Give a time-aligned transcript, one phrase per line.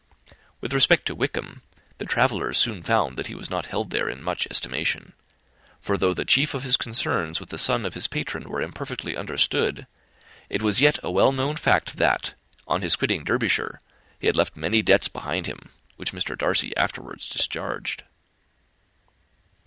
[0.61, 1.61] With respect to Wickham,
[1.99, 5.13] the travellers soon found that he was not held there in much estimation;
[5.79, 9.15] for though the chief of his concerns with the son of his patron were imperfectly
[9.15, 9.85] understood,
[10.49, 12.33] it was yet a well known fact that,
[12.67, 13.79] on his quitting Derbyshire,
[14.19, 16.35] he had left many debts behind him, which Mr.
[16.35, 18.01] Darcy afterwards discharged.